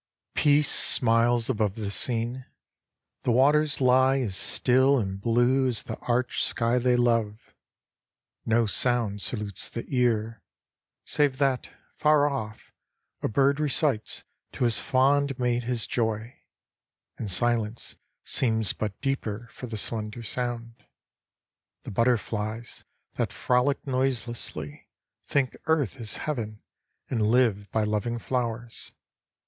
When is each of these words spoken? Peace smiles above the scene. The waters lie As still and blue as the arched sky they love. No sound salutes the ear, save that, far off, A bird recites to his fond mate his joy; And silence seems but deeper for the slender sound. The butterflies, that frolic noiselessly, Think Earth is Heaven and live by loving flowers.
Peace 0.33 0.67
smiles 0.71 1.47
above 1.47 1.75
the 1.75 1.91
scene. 1.91 2.47
The 3.21 3.29
waters 3.29 3.79
lie 3.79 4.17
As 4.21 4.35
still 4.35 4.97
and 4.97 5.21
blue 5.21 5.67
as 5.67 5.83
the 5.83 5.95
arched 5.99 6.43
sky 6.43 6.79
they 6.79 6.95
love. 6.95 7.53
No 8.43 8.65
sound 8.65 9.21
salutes 9.21 9.69
the 9.69 9.85
ear, 9.89 10.41
save 11.05 11.37
that, 11.37 11.69
far 11.93 12.27
off, 12.27 12.71
A 13.21 13.27
bird 13.27 13.59
recites 13.59 14.23
to 14.53 14.63
his 14.63 14.79
fond 14.79 15.37
mate 15.37 15.65
his 15.65 15.85
joy; 15.85 16.35
And 17.19 17.29
silence 17.29 17.95
seems 18.23 18.73
but 18.73 18.99
deeper 19.01 19.49
for 19.51 19.67
the 19.67 19.77
slender 19.77 20.23
sound. 20.23 20.83
The 21.83 21.91
butterflies, 21.91 22.85
that 23.17 23.31
frolic 23.31 23.85
noiselessly, 23.85 24.89
Think 25.27 25.55
Earth 25.67 25.99
is 26.01 26.17
Heaven 26.17 26.63
and 27.07 27.21
live 27.27 27.71
by 27.71 27.83
loving 27.83 28.17
flowers. 28.17 28.93